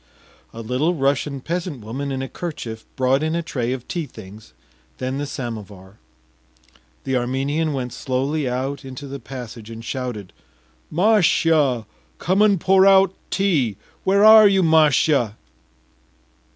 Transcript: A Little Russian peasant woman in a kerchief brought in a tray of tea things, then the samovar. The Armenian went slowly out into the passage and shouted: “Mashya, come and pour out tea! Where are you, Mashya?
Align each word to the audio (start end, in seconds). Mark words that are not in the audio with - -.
A 0.51 0.63
Little 0.63 0.95
Russian 0.95 1.41
peasant 1.41 1.81
woman 1.81 2.11
in 2.11 2.23
a 2.23 2.27
kerchief 2.27 2.85
brought 2.95 3.21
in 3.21 3.35
a 3.35 3.43
tray 3.43 3.71
of 3.71 3.87
tea 3.87 4.07
things, 4.07 4.51
then 4.97 5.19
the 5.19 5.27
samovar. 5.27 5.99
The 7.03 7.15
Armenian 7.15 7.71
went 7.73 7.93
slowly 7.93 8.49
out 8.49 8.83
into 8.83 9.05
the 9.05 9.19
passage 9.19 9.69
and 9.69 9.85
shouted: 9.85 10.33
“Mashya, 10.91 11.85
come 12.17 12.41
and 12.41 12.59
pour 12.59 12.87
out 12.87 13.13
tea! 13.29 13.77
Where 14.03 14.23
are 14.23 14.47
you, 14.47 14.63
Mashya? 14.63 15.35